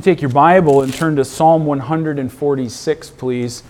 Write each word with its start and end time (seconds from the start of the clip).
take 0.00 0.20
your 0.20 0.30
Bible 0.30 0.82
and 0.82 0.92
turn 0.92 1.16
to 1.16 1.24
Psalm 1.24 1.66
146, 1.66 3.10
please. 3.10 3.62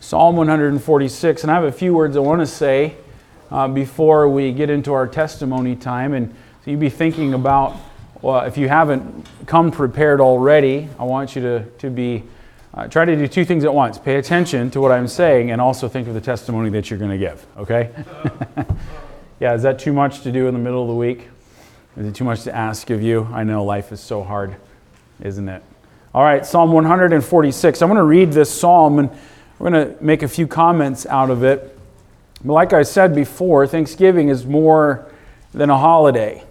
Psalm 0.00 0.36
146. 0.36 1.42
And 1.42 1.50
I 1.50 1.54
have 1.54 1.64
a 1.64 1.72
few 1.72 1.94
words 1.94 2.16
I 2.16 2.20
want 2.20 2.40
to 2.40 2.46
say 2.46 2.96
uh, 3.50 3.68
before 3.68 4.28
we 4.28 4.52
get 4.52 4.70
into 4.70 4.92
our 4.92 5.06
testimony 5.06 5.76
time. 5.76 6.14
And 6.14 6.34
so 6.64 6.70
you'd 6.70 6.80
be 6.80 6.90
thinking 6.90 7.34
about, 7.34 7.76
well, 8.22 8.40
if 8.42 8.56
you 8.56 8.68
haven't 8.68 9.26
come 9.46 9.70
prepared 9.70 10.20
already, 10.20 10.88
I 10.98 11.04
want 11.04 11.36
you 11.36 11.42
to, 11.42 11.64
to 11.64 11.90
be, 11.90 12.24
uh, 12.74 12.88
try 12.88 13.04
to 13.04 13.16
do 13.16 13.26
two 13.26 13.44
things 13.44 13.64
at 13.64 13.72
once. 13.72 13.98
Pay 13.98 14.16
attention 14.16 14.70
to 14.72 14.80
what 14.80 14.92
I'm 14.92 15.08
saying 15.08 15.50
and 15.50 15.60
also 15.60 15.88
think 15.88 16.08
of 16.08 16.14
the 16.14 16.20
testimony 16.20 16.70
that 16.70 16.90
you're 16.90 16.98
going 16.98 17.10
to 17.10 17.18
give, 17.18 17.44
okay? 17.56 17.90
yeah, 19.40 19.54
is 19.54 19.62
that 19.62 19.78
too 19.78 19.92
much 19.92 20.22
to 20.22 20.32
do 20.32 20.46
in 20.46 20.54
the 20.54 20.60
middle 20.60 20.82
of 20.82 20.88
the 20.88 20.94
week? 20.94 21.28
Is 21.96 22.06
it 22.06 22.14
too 22.14 22.24
much 22.24 22.42
to 22.44 22.54
ask 22.54 22.88
of 22.90 23.02
you? 23.02 23.28
I 23.32 23.44
know 23.44 23.64
life 23.64 23.92
is 23.92 24.00
so 24.00 24.22
hard, 24.22 24.56
isn't 25.20 25.48
it? 25.48 25.62
All 26.12 26.24
right, 26.24 26.44
Psalm 26.44 26.72
146. 26.72 27.80
I'm 27.80 27.88
going 27.88 27.96
to 27.96 28.02
read 28.02 28.32
this 28.32 28.52
psalm 28.52 28.98
and 28.98 29.10
we're 29.60 29.70
going 29.70 29.94
to 29.94 30.02
make 30.02 30.24
a 30.24 30.28
few 30.28 30.48
comments 30.48 31.06
out 31.06 31.30
of 31.30 31.44
it. 31.44 31.78
But 32.44 32.52
like 32.52 32.72
I 32.72 32.82
said 32.82 33.14
before, 33.14 33.64
Thanksgiving 33.68 34.28
is 34.28 34.44
more 34.44 35.08
than 35.54 35.70
a 35.70 35.78
holiday. 35.78 36.42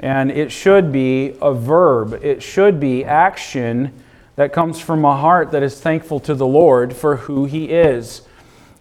And 0.00 0.32
it 0.32 0.50
should 0.50 0.90
be 0.90 1.36
a 1.40 1.54
verb, 1.54 2.18
it 2.24 2.42
should 2.42 2.80
be 2.80 3.04
action 3.04 3.92
that 4.34 4.52
comes 4.52 4.80
from 4.80 5.04
a 5.04 5.16
heart 5.16 5.52
that 5.52 5.62
is 5.62 5.80
thankful 5.80 6.18
to 6.18 6.34
the 6.34 6.46
Lord 6.46 6.92
for 6.92 7.14
who 7.18 7.44
He 7.44 7.66
is. 7.66 8.22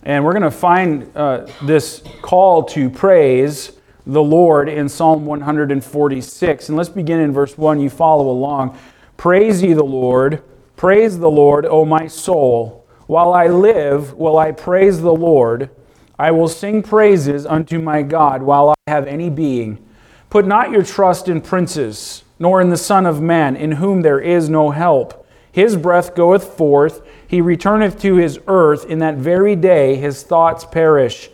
And 0.02 0.26
we're 0.26 0.34
going 0.34 0.42
to 0.42 0.50
find 0.50 1.16
uh, 1.16 1.46
this 1.62 2.02
call 2.24 2.64
to 2.64 2.90
praise 2.90 3.72
the 4.08 4.24
Lord 4.24 4.68
in 4.68 4.90
Psalm 4.90 5.28
146. 5.28 6.70
And 6.70 6.76
let's 6.76 6.90
begin 6.90 7.20
in 7.20 7.34
verse 7.34 7.56
1. 7.56 7.80
You 7.80 7.92
follow 7.92 8.32
along. 8.32 8.80
Praise 9.18 9.64
ye 9.64 9.74
the 9.74 9.84
Lord. 9.84 10.44
Praise 10.76 11.18
the 11.18 11.30
Lord, 11.30 11.66
O 11.66 11.84
my 11.86 12.06
soul. 12.06 12.86
While 13.08 13.34
I 13.34 13.48
live, 13.48 14.14
will 14.14 14.38
I 14.38 14.52
praise 14.52 15.02
the 15.02 15.14
Lord. 15.14 15.72
I 16.20 16.30
will 16.30 16.48
sing 16.48 16.84
praises 16.84 17.44
unto 17.44 17.80
my 17.80 18.04
God 18.04 18.44
while 18.44 18.70
I 18.70 18.92
have 18.92 19.08
any 19.08 19.32
being. 19.32 19.84
Put 20.30 20.46
not 20.46 20.70
your 20.70 20.84
trust 20.84 21.28
in 21.28 21.42
princes, 21.42 22.24
nor 22.38 22.62
in 22.62 22.70
the 22.70 22.78
Son 22.78 23.08
of 23.08 23.20
Man, 23.20 23.56
in 23.56 23.74
whom 23.74 24.04
there 24.04 24.20
is 24.20 24.50
no 24.50 24.70
help. 24.70 25.26
His 25.52 25.76
breath 25.76 26.14
goeth 26.14 26.56
forth, 26.56 27.02
he 27.28 27.42
returneth 27.42 28.00
to 28.02 28.18
his 28.18 28.40
earth. 28.48 28.86
In 28.86 29.00
that 29.00 29.16
very 29.16 29.56
day 29.56 29.96
his 29.96 30.22
thoughts 30.22 30.64
perish. 30.64 31.32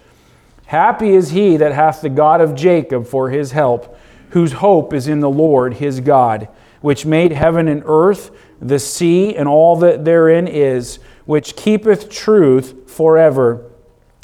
Happy 0.67 1.09
is 1.09 1.31
he 1.31 1.57
that 1.57 1.73
hath 1.73 2.01
the 2.01 2.09
God 2.09 2.39
of 2.39 2.55
Jacob 2.55 3.05
for 3.05 3.29
his 3.29 3.51
help, 3.51 3.97
whose 4.29 4.53
hope 4.53 4.93
is 4.93 5.09
in 5.09 5.19
the 5.19 5.29
Lord 5.29 5.75
his 5.75 5.99
God 5.99 6.47
which 6.83 7.05
made 7.05 7.31
heaven 7.31 7.69
and 7.69 7.81
earth, 7.85 8.29
the 8.61 8.77
sea, 8.77 9.33
and 9.37 9.47
all 9.47 9.77
that 9.77 10.03
therein 10.03 10.45
is, 10.49 10.99
which 11.23 11.55
keepeth 11.55 12.09
truth 12.09 12.91
forever, 12.91 13.71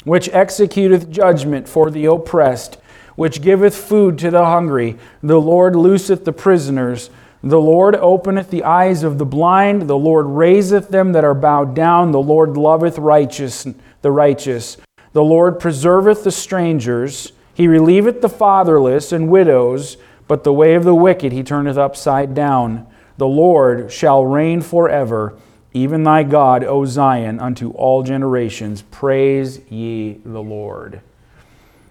which 0.04 0.28
executeth 0.28 1.08
judgment 1.08 1.66
for 1.66 1.90
the 1.90 2.04
oppressed, 2.04 2.76
which 3.16 3.40
giveth 3.40 3.74
food 3.74 4.18
to 4.18 4.30
the 4.30 4.44
hungry. 4.44 4.98
The 5.22 5.40
Lord 5.40 5.74
looseth 5.74 6.26
the 6.26 6.34
prisoners. 6.34 7.08
The 7.42 7.58
Lord 7.58 7.96
openeth 7.96 8.50
the 8.50 8.64
eyes 8.64 9.04
of 9.04 9.16
the 9.16 9.24
blind. 9.24 9.88
The 9.88 9.96
Lord 9.96 10.26
raiseth 10.26 10.90
them 10.90 11.12
that 11.12 11.24
are 11.24 11.32
bowed 11.32 11.74
down. 11.74 12.12
The 12.12 12.20
Lord 12.20 12.58
loveth 12.58 12.98
righteous, 12.98 13.66
the 14.02 14.12
righteous. 14.12 14.76
The 15.14 15.24
Lord 15.24 15.58
preserveth 15.58 16.24
the 16.24 16.30
strangers. 16.30 17.32
He 17.54 17.66
relieveth 17.66 18.20
the 18.20 18.28
fatherless 18.28 19.12
and 19.12 19.30
widows 19.30 19.96
but 20.30 20.44
the 20.44 20.52
way 20.52 20.74
of 20.74 20.84
the 20.84 20.94
wicked 20.94 21.32
he 21.32 21.42
turneth 21.42 21.76
upside 21.76 22.34
down. 22.34 22.86
The 23.16 23.26
Lord 23.26 23.90
shall 23.90 24.24
reign 24.24 24.60
forever, 24.60 25.36
even 25.72 26.04
thy 26.04 26.22
God, 26.22 26.62
O 26.62 26.84
Zion, 26.84 27.40
unto 27.40 27.72
all 27.72 28.04
generations. 28.04 28.82
Praise 28.92 29.60
ye 29.68 30.20
the 30.24 30.40
Lord. 30.40 31.00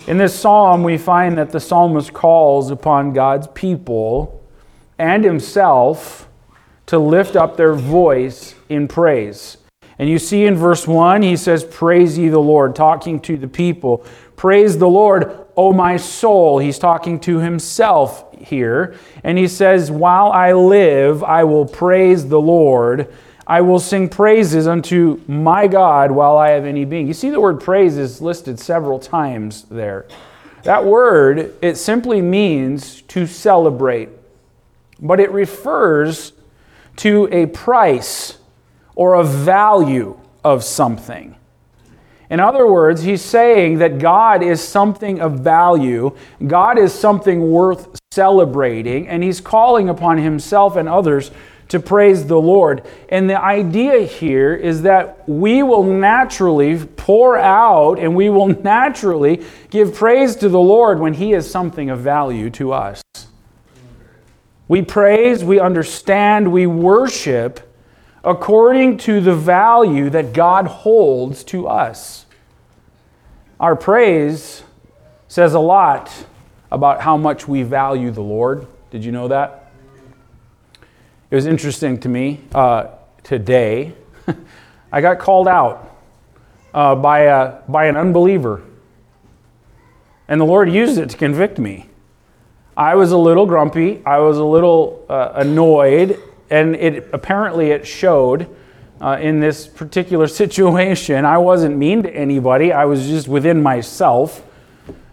In 0.08 0.20
this 0.20 0.39
psalm, 0.39 0.83
we 0.83 0.98
find 0.98 1.38
that 1.38 1.52
the 1.52 1.60
psalmist 1.60 2.14
calls 2.14 2.72
upon 2.72 3.11
God's 3.11 3.48
people 3.48 4.42
and 4.98 5.26
himself 5.26 6.30
to 6.86 6.98
lift 6.98 7.36
up 7.36 7.58
their 7.58 7.73
voice 7.73 8.56
in 8.70 8.88
praise. 8.88 9.58
And 9.98 10.08
you 10.08 10.17
see 10.17 10.45
in 10.45 10.56
verse 10.56 10.88
1, 10.88 11.23
he 11.23 11.36
says, 11.36 11.66
Praise 11.66 12.17
ye 12.17 12.30
the 12.30 12.39
Lord, 12.39 12.73
talking 12.73 13.20
to 13.20 13.36
the 13.36 13.50
people. 13.50 14.06
Praise 14.38 14.77
the 14.77 14.88
Lord, 14.88 15.45
O 15.58 15.73
my 15.73 15.98
soul. 15.98 16.60
He's 16.60 16.80
talking 16.80 17.20
to 17.20 17.39
himself 17.39 18.23
here. 18.42 18.95
And 19.23 19.38
he 19.38 19.48
says, 19.48 19.92
While 19.92 20.32
I 20.32 20.54
live, 20.54 21.23
I 21.23 21.44
will 21.44 21.66
praise 21.66 22.27
the 22.27 22.39
Lord. 22.39 23.14
I 23.45 23.61
will 23.61 23.80
sing 23.80 24.10
praises 24.10 24.67
unto 24.67 25.22
my 25.27 25.67
God 25.67 26.11
while 26.11 26.38
I 26.38 26.50
have 26.50 26.66
any 26.66 26.86
being. 26.86 27.08
You 27.08 27.14
see, 27.14 27.32
the 27.32 27.42
word 27.42 27.60
praise 27.60 27.98
is 27.98 28.22
listed 28.22 28.60
several 28.60 29.00
times 29.00 29.64
there. 29.64 30.05
That 30.64 30.86
word, 30.86 31.55
it 31.61 31.77
simply 31.77 32.22
means 32.22 33.02
to 33.04 33.26
celebrate, 33.26 34.10
but 35.00 35.20
it 35.20 35.32
refers 35.32 36.33
to 36.98 37.27
a 37.32 37.48
price 37.48 38.38
or 38.95 39.16
a 39.16 39.23
value 39.23 40.20
of 40.44 40.64
something. 40.64 41.36
In 42.30 42.39
other 42.39 42.67
words, 42.67 43.02
he's 43.02 43.23
saying 43.23 43.80
that 43.80 43.98
God 43.98 44.44
is 44.44 44.61
something 44.61 45.20
of 45.20 45.39
value, 45.39 46.16
God 46.45 46.77
is 46.77 46.94
something 46.94 47.52
worth 47.52 47.98
celebrating, 48.11 49.08
and 49.08 49.21
he's 49.21 49.39
calling 49.39 49.87
upon 49.87 50.17
himself 50.17 50.75
and 50.75 50.89
others 50.89 51.30
to 51.67 51.80
praise 51.80 52.25
the 52.25 52.42
Lord. 52.42 52.83
And 53.08 53.30
the 53.30 53.39
idea 53.39 53.99
here 53.99 54.55
is 54.55 54.81
that 54.81 55.30
we 55.30 55.61
will 55.61 55.83
naturally 55.83 56.83
pour 56.83 57.37
out 57.37 57.99
and 57.99 58.15
we 58.15 58.31
will 58.31 58.47
naturally 58.47 59.45
give 59.70 59.93
praise 59.93 60.36
to 60.37 60.49
the 60.49 60.59
Lord 60.59 60.99
when 60.99 61.14
he 61.14 61.33
is 61.33 61.47
something 61.52 61.92
of 61.92 61.99
value 61.99 62.49
to 62.49 62.73
us. 62.73 63.03
We 64.67 64.81
praise, 64.81 65.43
we 65.43 65.59
understand, 65.59 66.52
we 66.52 66.65
worship 66.65 67.59
according 68.23 68.97
to 68.97 69.21
the 69.21 69.36
value 69.36 70.09
that 70.09 70.33
God 70.33 70.65
holds 70.65 71.43
to 71.43 71.67
us. 71.67 72.26
Our 73.59 73.76
praise 73.76 74.64
says 75.27 75.53
a 75.53 75.59
lot 75.59 76.26
about 76.72 77.02
how 77.02 77.18
much 77.18 77.48
we 77.48 77.64
value 77.64 78.12
the 78.12 78.22
Lord. 78.22 78.68
Did 78.92 79.04
you 79.04 79.12
know 79.12 79.28
that? 79.28 79.72
It 81.32 81.36
was 81.36 81.46
interesting 81.46 82.00
to 82.00 82.10
me 82.10 82.42
uh, 82.54 82.88
today. 83.24 83.94
I 84.92 85.02
got 85.02 85.20
called 85.20 85.48
out 85.48 85.96
uh, 86.74 86.96
by, 86.96 87.22
a, 87.22 87.62
by 87.68 87.86
an 87.86 87.96
unbeliever, 87.96 88.64
and 90.28 90.42
the 90.42 90.46
Lord 90.46 90.72
used 90.72 90.98
it 90.98 91.10
to 91.12 91.18
convict 91.18 91.60
me. 91.60 91.88
I 92.76 92.96
was 92.96 93.12
a 93.12 93.18
little 93.18 93.46
grumpy, 93.46 94.02
I 94.06 94.20
was 94.20 94.38
a 94.38 94.44
little 94.44 95.06
uh, 95.10 95.34
annoyed, 95.36 96.20
and 96.50 96.76
it 96.76 97.10
apparently 97.14 97.72
it 97.72 97.86
showed 97.86 98.56
uh, 99.02 99.18
in 99.22 99.40
this 99.40 99.68
particular 99.68 100.28
situation. 100.44 101.26
I 101.26 101.38
wasn't 101.38 101.78
mean 101.78 102.04
to 102.04 102.10
anybody, 102.10 102.72
I 102.72 102.86
was 102.86 103.08
just 103.08 103.28
within 103.28 103.62
myself. 103.62 104.46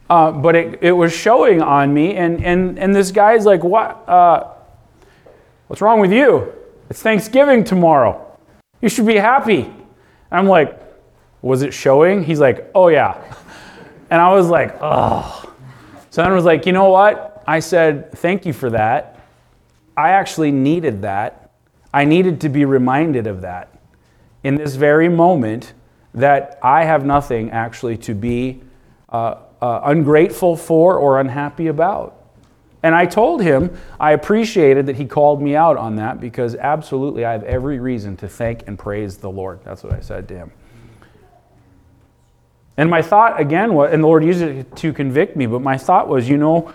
Uh, 0.09 0.31
but 0.31 0.55
it, 0.55 0.79
it 0.83 0.93
was 0.93 1.13
showing 1.13 1.61
on 1.61 1.93
me, 1.93 2.15
and, 2.15 2.45
and, 2.45 2.79
and 2.79 2.95
this 2.95 3.11
guy's 3.11 3.45
like, 3.45 3.65
what, 3.65 4.09
uh, 4.09 4.53
What's 5.69 5.83
wrong 5.83 5.99
with 5.99 6.13
you? 6.13 6.53
It's 6.89 7.03
Thanksgiving 7.03 7.65
tomorrow. 7.65 8.39
You 8.81 8.89
should 8.89 9.07
be 9.07 9.17
happy. 9.17 9.73
I'm 10.31 10.47
like, 10.47 10.81
Was 11.43 11.63
it 11.63 11.75
showing? 11.75 12.23
He's 12.23 12.39
like, 12.39 12.71
Oh, 12.75 12.89
yeah. 12.89 13.21
And 14.11 14.21
I 14.21 14.33
was 14.33 14.49
like, 14.49 14.77
Oh. 14.81 15.53
So 16.11 16.23
then 16.23 16.31
I 16.31 16.35
was 16.35 16.45
like, 16.45 16.67
You 16.67 16.73
know 16.73 16.91
what? 16.91 17.43
I 17.49 17.59
said, 17.59 18.13
Thank 18.13 18.47
you 18.47 18.53
for 18.53 18.71
that. 18.71 19.21
I 19.97 20.11
actually 20.11 20.53
needed 20.53 21.03
that. 21.03 21.51
I 21.93 22.05
needed 22.05 22.41
to 22.43 22.49
be 22.49 22.65
reminded 22.65 23.27
of 23.27 23.41
that 23.41 23.77
in 24.45 24.55
this 24.55 24.77
very 24.77 25.09
moment 25.09 25.73
that 26.15 26.61
I 26.63 26.85
have 26.85 27.05
nothing 27.05 27.51
actually 27.51 27.97
to 27.99 28.15
be 28.15 28.63
uh, 29.09 29.37
uh, 29.61 29.81
ungrateful 29.85 30.57
for 30.57 30.97
or 30.97 31.21
unhappy 31.21 31.67
about. 31.67 32.17
And 32.83 32.95
I 32.95 33.07
told 33.07 33.43
him 33.43 33.77
I 33.99 34.13
appreciated 34.13 34.87
that 34.87 34.97
he 34.97 35.07
called 35.07 35.43
me 35.43 35.57
out 35.57 35.77
on 35.77 35.97
that 35.97 36.21
because 36.21 36.55
absolutely 36.55 37.25
I 37.25 37.33
have 37.33 37.43
every 37.45 37.81
reason 37.81 38.17
to 38.19 38.29
thank 38.29 38.67
and 38.69 38.79
praise 38.79 39.17
the 39.17 39.31
Lord. 39.31 39.61
That's 39.65 39.83
what 39.83 39.93
I 39.93 40.01
said 40.01 40.29
to 40.29 40.35
him. 40.35 40.53
And 42.77 42.91
my 42.91 43.03
thought 43.03 43.41
again 43.41 43.75
was, 43.75 43.93
and 43.93 44.03
the 44.03 44.07
Lord 44.07 44.23
used 44.23 44.43
it 44.43 44.77
to 44.77 44.93
convict 44.93 45.35
me, 45.35 45.47
but 45.47 45.63
my 45.63 45.79
thought 45.79 46.09
was, 46.09 46.29
you 46.29 46.37
know, 46.37 46.73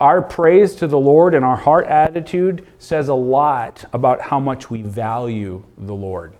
our 0.00 0.22
praise 0.22 0.74
to 0.76 0.86
the 0.86 0.98
Lord 0.98 1.34
and 1.34 1.44
our 1.44 1.56
heart 1.56 1.86
attitude 1.86 2.66
says 2.78 3.08
a 3.08 3.14
lot 3.14 3.84
about 3.92 4.20
how 4.20 4.38
much 4.38 4.70
we 4.70 4.82
value 4.82 5.62
the 5.76 5.94
Lord. 5.94 6.34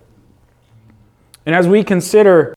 And 1.45 1.55
as 1.55 1.67
we 1.67 1.83
consider 1.83 2.53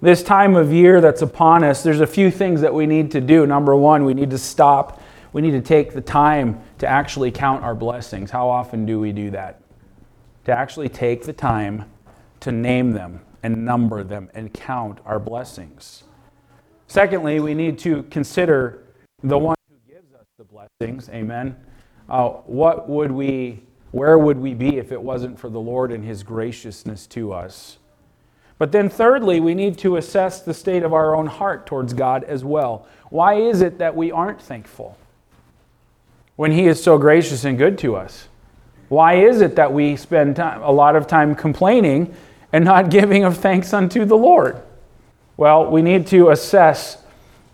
this 0.00 0.22
time 0.22 0.56
of 0.56 0.72
year 0.72 1.00
that's 1.00 1.22
upon 1.22 1.64
us, 1.64 1.82
there's 1.82 2.00
a 2.00 2.06
few 2.06 2.30
things 2.30 2.60
that 2.60 2.72
we 2.72 2.86
need 2.86 3.10
to 3.12 3.20
do. 3.20 3.46
Number 3.46 3.74
one, 3.74 4.04
we 4.04 4.14
need 4.14 4.30
to 4.30 4.38
stop. 4.38 5.02
We 5.32 5.42
need 5.42 5.50
to 5.52 5.60
take 5.60 5.92
the 5.92 6.00
time 6.00 6.60
to 6.78 6.86
actually 6.86 7.30
count 7.30 7.62
our 7.64 7.74
blessings. 7.74 8.30
How 8.30 8.48
often 8.48 8.86
do 8.86 9.00
we 9.00 9.12
do 9.12 9.30
that? 9.30 9.60
to 10.48 10.58
actually 10.58 10.88
take 10.88 11.24
the 11.24 11.32
time 11.34 11.84
to 12.40 12.50
name 12.50 12.92
them 12.92 13.20
and 13.42 13.66
number 13.66 14.02
them 14.02 14.30
and 14.32 14.50
count 14.54 14.98
our 15.04 15.18
blessings. 15.18 16.04
Secondly, 16.86 17.38
we 17.38 17.52
need 17.52 17.78
to 17.80 18.04
consider 18.04 18.82
the 19.22 19.36
one 19.36 19.56
who 19.68 19.92
gives 19.92 20.14
us 20.14 20.24
the 20.38 20.44
blessings. 20.44 21.10
Amen. 21.10 21.54
Uh, 22.08 22.30
what 22.46 22.88
would 22.88 23.12
we, 23.12 23.62
where 23.90 24.18
would 24.18 24.38
we 24.38 24.54
be 24.54 24.78
if 24.78 24.90
it 24.90 25.02
wasn't 25.02 25.38
for 25.38 25.50
the 25.50 25.60
Lord 25.60 25.92
and 25.92 26.02
His 26.02 26.22
graciousness 26.22 27.06
to 27.08 27.34
us? 27.34 27.77
But 28.58 28.72
then, 28.72 28.88
thirdly, 28.88 29.38
we 29.38 29.54
need 29.54 29.78
to 29.78 29.96
assess 29.96 30.42
the 30.42 30.52
state 30.52 30.82
of 30.82 30.92
our 30.92 31.14
own 31.14 31.26
heart 31.26 31.66
towards 31.66 31.94
God 31.94 32.24
as 32.24 32.44
well. 32.44 32.86
Why 33.10 33.34
is 33.34 33.60
it 33.60 33.78
that 33.78 33.94
we 33.94 34.10
aren't 34.10 34.42
thankful 34.42 34.98
when 36.36 36.50
He 36.50 36.66
is 36.66 36.82
so 36.82 36.98
gracious 36.98 37.44
and 37.44 37.56
good 37.56 37.78
to 37.78 37.94
us? 37.94 38.28
Why 38.88 39.14
is 39.14 39.40
it 39.40 39.56
that 39.56 39.72
we 39.72 39.96
spend 39.96 40.36
time, 40.36 40.62
a 40.62 40.72
lot 40.72 40.96
of 40.96 41.06
time 41.06 41.34
complaining 41.34 42.14
and 42.52 42.64
not 42.64 42.90
giving 42.90 43.24
of 43.24 43.36
thanks 43.36 43.72
unto 43.72 44.04
the 44.04 44.16
Lord? 44.16 44.60
Well, 45.36 45.70
we 45.70 45.82
need 45.82 46.08
to 46.08 46.30
assess 46.30 47.02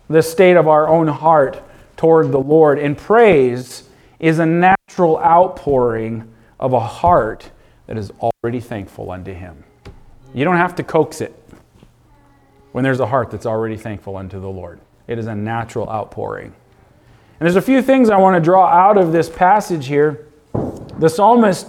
the 0.09 0.23
state 0.23 0.57
of 0.57 0.67
our 0.67 0.87
own 0.87 1.07
heart 1.07 1.61
toward 1.97 2.31
the 2.31 2.39
Lord. 2.39 2.79
And 2.79 2.97
praise 2.97 3.87
is 4.19 4.39
a 4.39 4.45
natural 4.45 5.19
outpouring 5.19 6.31
of 6.59 6.73
a 6.73 6.79
heart 6.79 7.51
that 7.85 7.97
is 7.97 8.11
already 8.19 8.59
thankful 8.59 9.11
unto 9.11 9.33
Him. 9.33 9.63
You 10.35 10.43
don't 10.43 10.57
have 10.57 10.75
to 10.75 10.83
coax 10.83 11.21
it 11.21 11.33
when 12.73 12.83
there's 12.83 12.99
a 12.99 13.07
heart 13.07 13.31
that's 13.31 13.45
already 13.45 13.77
thankful 13.77 14.17
unto 14.17 14.37
the 14.37 14.49
Lord. 14.49 14.81
It 15.07 15.17
is 15.17 15.27
a 15.27 15.35
natural 15.35 15.89
outpouring. 15.89 16.47
And 16.47 17.39
there's 17.39 17.55
a 17.55 17.61
few 17.61 17.81
things 17.81 18.09
I 18.09 18.17
want 18.17 18.35
to 18.35 18.41
draw 18.41 18.67
out 18.67 18.97
of 18.97 19.13
this 19.13 19.29
passage 19.29 19.87
here. 19.87 20.27
The 20.99 21.07
psalmist, 21.07 21.67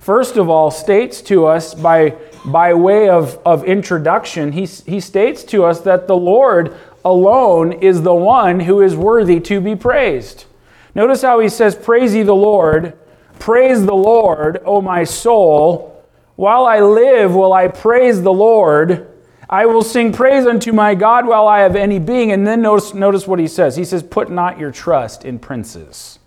first 0.00 0.36
of 0.36 0.50
all, 0.50 0.72
states 0.72 1.22
to 1.22 1.46
us 1.46 1.74
by, 1.74 2.16
by 2.44 2.74
way 2.74 3.08
of, 3.08 3.38
of 3.46 3.62
introduction, 3.64 4.50
he, 4.50 4.64
he 4.64 4.98
states 4.98 5.44
to 5.44 5.64
us 5.64 5.80
that 5.82 6.08
the 6.08 6.16
Lord 6.16 6.76
alone 7.04 7.72
is 7.72 8.02
the 8.02 8.14
one 8.14 8.58
who 8.58 8.80
is 8.80 8.96
worthy 8.96 9.38
to 9.38 9.60
be 9.60 9.76
praised. 9.76 10.46
Notice 10.92 11.22
how 11.22 11.38
he 11.38 11.48
says, 11.48 11.76
Praise 11.76 12.16
ye 12.16 12.24
the 12.24 12.34
Lord, 12.34 12.98
praise 13.38 13.86
the 13.86 13.94
Lord, 13.94 14.60
O 14.64 14.82
my 14.82 15.04
soul. 15.04 15.97
While 16.38 16.66
I 16.66 16.78
live, 16.78 17.34
will 17.34 17.52
I 17.52 17.66
praise 17.66 18.22
the 18.22 18.32
Lord. 18.32 19.12
I 19.50 19.66
will 19.66 19.82
sing 19.82 20.12
praise 20.12 20.46
unto 20.46 20.72
my 20.72 20.94
God 20.94 21.26
while 21.26 21.48
I 21.48 21.62
have 21.62 21.74
any 21.74 21.98
being. 21.98 22.30
And 22.30 22.46
then 22.46 22.62
notice, 22.62 22.94
notice 22.94 23.26
what 23.26 23.40
he 23.40 23.48
says. 23.48 23.74
He 23.74 23.84
says, 23.84 24.04
Put 24.04 24.30
not 24.30 24.56
your 24.56 24.70
trust 24.70 25.24
in 25.24 25.40
princes, 25.40 26.20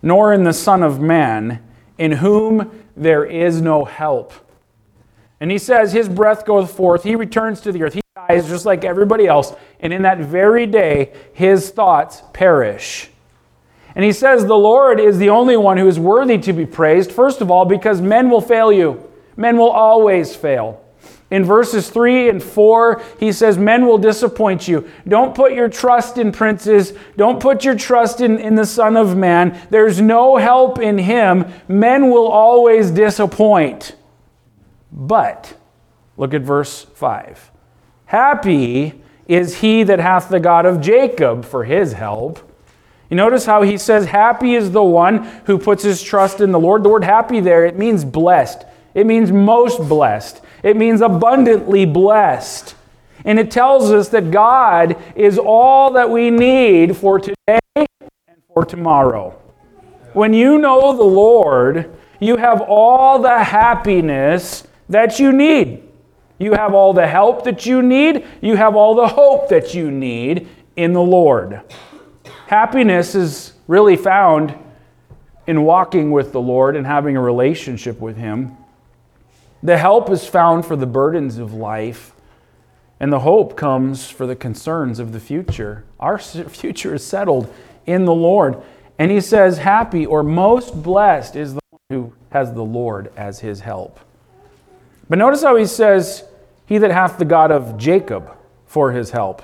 nor 0.00 0.32
in 0.32 0.44
the 0.44 0.54
Son 0.54 0.82
of 0.82 0.98
Man, 0.98 1.62
in 1.98 2.12
whom 2.12 2.70
there 2.96 3.22
is 3.22 3.60
no 3.60 3.84
help. 3.84 4.32
And 5.40 5.50
he 5.50 5.58
says, 5.58 5.92
His 5.92 6.08
breath 6.08 6.46
goeth 6.46 6.74
forth, 6.74 7.02
he 7.02 7.14
returns 7.14 7.60
to 7.60 7.70
the 7.70 7.82
earth, 7.82 7.92
he 7.92 8.00
dies 8.16 8.48
just 8.48 8.64
like 8.64 8.82
everybody 8.82 9.26
else. 9.26 9.54
And 9.80 9.92
in 9.92 10.00
that 10.02 10.20
very 10.20 10.64
day, 10.64 11.12
his 11.34 11.68
thoughts 11.68 12.22
perish. 12.32 13.10
And 13.94 14.06
he 14.06 14.12
says, 14.12 14.46
The 14.46 14.54
Lord 14.54 14.98
is 14.98 15.18
the 15.18 15.28
only 15.28 15.58
one 15.58 15.76
who 15.76 15.86
is 15.86 16.00
worthy 16.00 16.38
to 16.38 16.54
be 16.54 16.64
praised, 16.64 17.12
first 17.12 17.42
of 17.42 17.50
all, 17.50 17.66
because 17.66 18.00
men 18.00 18.30
will 18.30 18.40
fail 18.40 18.72
you. 18.72 19.04
Men 19.38 19.56
will 19.56 19.70
always 19.70 20.34
fail. 20.34 20.84
In 21.30 21.44
verses 21.44 21.88
3 21.90 22.28
and 22.28 22.42
4, 22.42 23.02
he 23.20 23.30
says, 23.32 23.56
Men 23.56 23.86
will 23.86 23.98
disappoint 23.98 24.66
you. 24.66 24.90
Don't 25.06 25.34
put 25.34 25.52
your 25.52 25.68
trust 25.68 26.18
in 26.18 26.32
princes. 26.32 26.92
Don't 27.16 27.38
put 27.38 27.64
your 27.64 27.76
trust 27.76 28.20
in, 28.20 28.38
in 28.38 28.56
the 28.56 28.66
Son 28.66 28.96
of 28.96 29.16
Man. 29.16 29.58
There's 29.70 30.00
no 30.00 30.38
help 30.38 30.80
in 30.80 30.98
him. 30.98 31.46
Men 31.68 32.10
will 32.10 32.26
always 32.26 32.90
disappoint. 32.90 33.94
But, 34.90 35.54
look 36.16 36.34
at 36.34 36.42
verse 36.42 36.84
5. 36.94 37.52
Happy 38.06 39.00
is 39.28 39.60
he 39.60 39.84
that 39.84 40.00
hath 40.00 40.30
the 40.30 40.40
God 40.40 40.66
of 40.66 40.80
Jacob 40.80 41.44
for 41.44 41.62
his 41.62 41.92
help. 41.92 42.40
You 43.08 43.16
notice 43.16 43.46
how 43.46 43.62
he 43.62 43.78
says, 43.78 44.06
Happy 44.06 44.54
is 44.54 44.72
the 44.72 44.82
one 44.82 45.24
who 45.44 45.58
puts 45.58 45.84
his 45.84 46.02
trust 46.02 46.40
in 46.40 46.50
the 46.50 46.58
Lord. 46.58 46.82
The 46.82 46.88
word 46.88 47.04
happy 47.04 47.40
there, 47.40 47.64
it 47.66 47.78
means 47.78 48.04
blessed. 48.04 48.64
It 48.94 49.06
means 49.06 49.30
most 49.30 49.88
blessed. 49.88 50.40
It 50.62 50.76
means 50.76 51.00
abundantly 51.00 51.84
blessed. 51.84 52.74
And 53.24 53.38
it 53.38 53.50
tells 53.50 53.90
us 53.90 54.08
that 54.10 54.30
God 54.30 54.96
is 55.14 55.38
all 55.38 55.92
that 55.92 56.10
we 56.10 56.30
need 56.30 56.96
for 56.96 57.18
today 57.18 57.58
and 57.76 58.42
for 58.52 58.64
tomorrow. 58.64 59.30
When 60.12 60.32
you 60.32 60.58
know 60.58 60.96
the 60.96 61.02
Lord, 61.02 61.94
you 62.20 62.36
have 62.36 62.60
all 62.62 63.18
the 63.18 63.44
happiness 63.44 64.66
that 64.88 65.18
you 65.18 65.32
need. 65.32 65.82
You 66.38 66.52
have 66.52 66.72
all 66.74 66.92
the 66.92 67.06
help 67.06 67.44
that 67.44 67.66
you 67.66 67.82
need. 67.82 68.24
You 68.40 68.56
have 68.56 68.76
all 68.76 68.94
the 68.94 69.08
hope 69.08 69.48
that 69.48 69.74
you 69.74 69.90
need 69.90 70.48
in 70.76 70.92
the 70.92 71.02
Lord. 71.02 71.60
Happiness 72.46 73.14
is 73.14 73.52
really 73.66 73.96
found 73.96 74.54
in 75.46 75.62
walking 75.62 76.10
with 76.10 76.32
the 76.32 76.40
Lord 76.40 76.76
and 76.76 76.86
having 76.86 77.16
a 77.16 77.20
relationship 77.20 78.00
with 78.00 78.16
Him. 78.16 78.56
The 79.62 79.78
help 79.78 80.10
is 80.10 80.26
found 80.26 80.64
for 80.66 80.76
the 80.76 80.86
burdens 80.86 81.38
of 81.38 81.52
life, 81.52 82.12
and 83.00 83.12
the 83.12 83.20
hope 83.20 83.56
comes 83.56 84.08
for 84.08 84.26
the 84.26 84.36
concerns 84.36 84.98
of 84.98 85.12
the 85.12 85.20
future. 85.20 85.84
Our 85.98 86.18
future 86.18 86.94
is 86.94 87.04
settled 87.04 87.52
in 87.86 88.04
the 88.04 88.14
Lord. 88.14 88.62
And 88.98 89.10
he 89.10 89.20
says, 89.20 89.58
Happy 89.58 90.04
or 90.04 90.22
most 90.22 90.82
blessed 90.82 91.36
is 91.36 91.54
the 91.54 91.60
one 91.70 91.80
who 91.90 92.12
has 92.30 92.52
the 92.52 92.64
Lord 92.64 93.12
as 93.16 93.40
his 93.40 93.60
help. 93.60 94.00
But 95.08 95.18
notice 95.18 95.42
how 95.42 95.56
he 95.56 95.66
says, 95.66 96.24
He 96.66 96.78
that 96.78 96.90
hath 96.90 97.18
the 97.18 97.24
God 97.24 97.50
of 97.50 97.78
Jacob 97.78 98.36
for 98.66 98.92
his 98.92 99.12
help, 99.12 99.42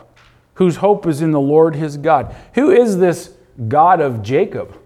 whose 0.55 0.77
hope 0.77 1.07
is 1.07 1.23
in 1.23 1.31
the 1.31 1.41
Lord 1.41 1.77
his 1.77 1.97
God. 1.97 2.35
Who 2.55 2.71
is 2.71 2.99
this 2.99 3.33
God 3.69 4.01
of 4.01 4.23
Jacob? 4.23 4.79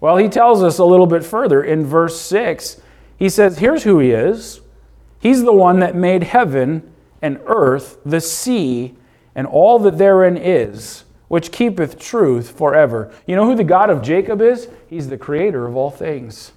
Well, 0.00 0.16
he 0.16 0.28
tells 0.28 0.62
us 0.62 0.78
a 0.78 0.84
little 0.84 1.06
bit 1.06 1.24
further 1.24 1.62
in 1.62 1.84
verse 1.84 2.20
6 2.20 2.80
he 3.18 3.28
says, 3.28 3.58
Here's 3.58 3.82
who 3.82 3.98
he 3.98 4.10
is 4.10 4.60
He's 5.20 5.42
the 5.42 5.52
one 5.52 5.80
that 5.80 5.94
made 5.96 6.22
heaven 6.22 6.90
and 7.20 7.40
earth, 7.46 7.98
the 8.04 8.20
sea, 8.20 8.94
and 9.34 9.46
all 9.46 9.78
that 9.80 9.98
therein 9.98 10.36
is, 10.36 11.04
which 11.26 11.52
keepeth 11.52 11.98
truth 11.98 12.50
forever. 12.50 13.12
You 13.26 13.36
know 13.36 13.44
who 13.44 13.56
the 13.56 13.64
God 13.64 13.90
of 13.90 14.02
Jacob 14.02 14.40
is? 14.40 14.68
He's 14.88 15.08
the 15.08 15.18
creator 15.18 15.66
of 15.66 15.76
all 15.76 15.90
things. 15.90 16.52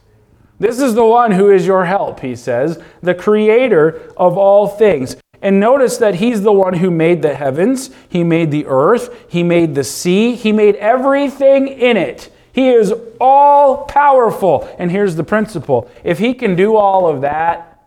This 0.59 0.79
is 0.79 0.93
the 0.93 1.05
one 1.05 1.31
who 1.31 1.49
is 1.49 1.65
your 1.65 1.85
help, 1.85 2.19
he 2.19 2.35
says, 2.35 2.79
the 3.01 3.15
creator 3.15 4.13
of 4.15 4.37
all 4.37 4.67
things. 4.67 5.15
And 5.41 5.59
notice 5.59 5.97
that 5.97 6.15
he's 6.15 6.43
the 6.43 6.51
one 6.51 6.75
who 6.75 6.91
made 6.91 7.23
the 7.23 7.33
heavens, 7.33 7.89
he 8.07 8.23
made 8.23 8.51
the 8.51 8.67
earth, 8.67 9.25
he 9.27 9.41
made 9.41 9.73
the 9.73 9.83
sea, 9.83 10.35
he 10.35 10.51
made 10.51 10.75
everything 10.75 11.67
in 11.67 11.97
it. 11.97 12.30
He 12.53 12.69
is 12.69 12.93
all 13.19 13.85
powerful. 13.85 14.69
And 14.77 14.91
here's 14.91 15.15
the 15.15 15.23
principle 15.23 15.89
if 16.03 16.19
He 16.19 16.33
can 16.33 16.55
do 16.55 16.75
all 16.75 17.07
of 17.07 17.21
that, 17.21 17.83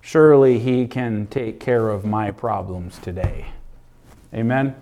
surely 0.00 0.58
He 0.58 0.86
can 0.86 1.26
take 1.26 1.60
care 1.60 1.90
of 1.90 2.04
my 2.04 2.30
problems 2.30 2.98
today. 2.98 3.46
Amen? 4.32 4.74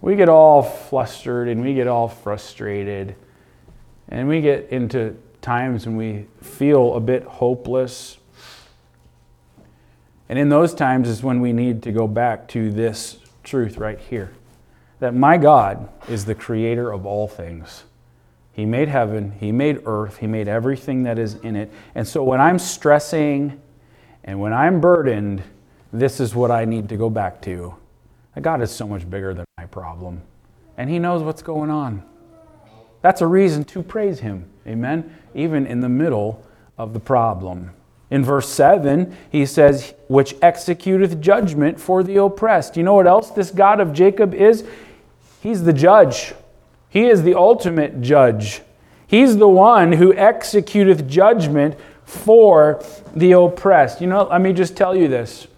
We 0.00 0.16
get 0.16 0.28
all 0.28 0.62
flustered 0.62 1.48
and 1.48 1.62
we 1.62 1.74
get 1.74 1.86
all 1.86 2.08
frustrated. 2.08 3.14
And 4.08 4.28
we 4.28 4.40
get 4.40 4.70
into 4.70 5.16
times 5.40 5.86
when 5.86 5.96
we 5.96 6.26
feel 6.40 6.94
a 6.94 7.00
bit 7.00 7.22
hopeless. 7.22 8.18
And 10.28 10.38
in 10.38 10.48
those 10.48 10.74
times 10.74 11.08
is 11.08 11.22
when 11.22 11.40
we 11.40 11.52
need 11.52 11.82
to 11.84 11.92
go 11.92 12.08
back 12.08 12.48
to 12.48 12.70
this 12.72 13.18
truth 13.44 13.76
right 13.76 13.98
here 13.98 14.32
that 15.02 15.16
my 15.16 15.36
God 15.36 15.88
is 16.08 16.26
the 16.26 16.34
creator 16.34 16.92
of 16.92 17.06
all 17.06 17.26
things. 17.26 17.82
He 18.52 18.64
made 18.64 18.86
heaven, 18.86 19.32
He 19.32 19.50
made 19.50 19.80
earth, 19.84 20.18
He 20.18 20.28
made 20.28 20.46
everything 20.46 21.02
that 21.02 21.18
is 21.18 21.34
in 21.34 21.56
it. 21.56 21.72
And 21.96 22.06
so 22.06 22.22
when 22.22 22.40
I'm 22.40 22.56
stressing 22.56 23.60
and 24.22 24.40
when 24.40 24.52
I'm 24.52 24.80
burdened, 24.80 25.42
this 25.92 26.20
is 26.20 26.36
what 26.36 26.52
I 26.52 26.66
need 26.66 26.88
to 26.90 26.96
go 26.96 27.10
back 27.10 27.42
to. 27.42 27.74
God 28.40 28.62
is 28.62 28.70
so 28.70 28.86
much 28.86 29.10
bigger 29.10 29.34
than 29.34 29.44
my 29.58 29.66
problem, 29.66 30.22
and 30.76 30.88
He 30.88 31.00
knows 31.00 31.20
what's 31.20 31.42
going 31.42 31.68
on. 31.68 32.04
That's 33.00 33.22
a 33.22 33.26
reason 33.26 33.64
to 33.64 33.82
praise 33.82 34.20
Him. 34.20 34.48
Amen? 34.68 35.16
Even 35.34 35.66
in 35.66 35.80
the 35.80 35.88
middle 35.88 36.46
of 36.78 36.92
the 36.92 37.00
problem. 37.00 37.72
In 38.12 38.22
verse 38.22 38.48
7, 38.50 39.16
he 39.30 39.46
says, 39.46 39.94
Which 40.06 40.34
executeth 40.40 41.18
judgment 41.18 41.80
for 41.80 42.04
the 42.04 42.22
oppressed. 42.22 42.76
You 42.76 42.84
know 42.84 42.94
what 42.94 43.06
else 43.06 43.30
this 43.30 43.50
God 43.50 43.80
of 43.80 43.92
Jacob 43.94 44.34
is? 44.34 44.64
He's 45.42 45.64
the 45.64 45.72
judge. 45.72 46.34
He 46.88 47.08
is 47.08 47.24
the 47.24 47.34
ultimate 47.34 48.00
judge. 48.00 48.62
He's 49.08 49.38
the 49.38 49.48
one 49.48 49.90
who 49.90 50.12
executeth 50.12 51.08
judgment 51.08 51.74
for 52.04 52.80
the 53.16 53.32
oppressed. 53.32 54.00
You 54.00 54.06
know, 54.06 54.22
let 54.22 54.40
me 54.40 54.52
just 54.52 54.76
tell 54.76 54.94
you 54.94 55.08
this 55.08 55.48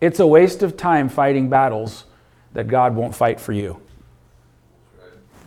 it's 0.00 0.18
a 0.18 0.26
waste 0.26 0.62
of 0.62 0.78
time 0.78 1.10
fighting 1.10 1.50
battles 1.50 2.06
that 2.54 2.68
God 2.68 2.96
won't 2.96 3.14
fight 3.14 3.38
for 3.38 3.52
you. 3.52 3.80